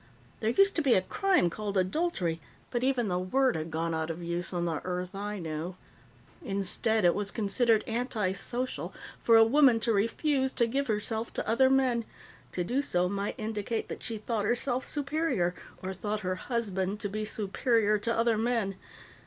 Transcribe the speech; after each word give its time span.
There 0.39 0.49
used 0.49 0.75
to 0.77 0.81
be 0.81 0.95
a 0.95 1.01
crime 1.03 1.51
called 1.51 1.77
'adultery,' 1.77 2.41
but 2.71 2.83
even 2.83 3.07
the 3.07 3.19
word 3.19 3.55
had 3.55 3.69
gone 3.69 3.93
out 3.93 4.09
of 4.09 4.23
use 4.23 4.51
on 4.51 4.65
the 4.65 4.81
Earth 4.83 5.13
I 5.13 5.37
knew. 5.37 5.75
Instead, 6.43 7.05
it 7.05 7.13
was 7.13 7.29
considered 7.29 7.83
antisocial 7.87 8.95
for 9.21 9.37
a 9.37 9.43
woman 9.45 9.79
to 9.81 9.93
refuse 9.93 10.51
to 10.53 10.65
give 10.65 10.87
herself 10.87 11.31
to 11.33 11.47
other 11.47 11.69
men; 11.69 12.05
to 12.51 12.63
do 12.63 12.81
so 12.81 13.07
might 13.07 13.35
indicate 13.37 13.89
that 13.89 14.01
she 14.01 14.17
thought 14.17 14.43
herself 14.43 14.83
superior 14.83 15.53
or 15.83 15.93
thought 15.93 16.21
her 16.21 16.33
husband 16.33 16.99
to 17.01 17.07
be 17.07 17.23
superior 17.23 17.99
to 17.99 18.11
other 18.17 18.39
men. 18.39 18.77